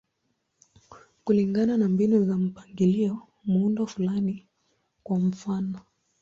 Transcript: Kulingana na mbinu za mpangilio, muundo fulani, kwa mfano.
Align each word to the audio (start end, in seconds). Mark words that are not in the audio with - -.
Kulingana 1.23 1.77
na 1.77 1.89
mbinu 1.89 2.25
za 2.25 2.37
mpangilio, 2.37 3.27
muundo 3.43 3.85
fulani, 3.87 4.47
kwa 5.03 5.19
mfano. 5.19 5.79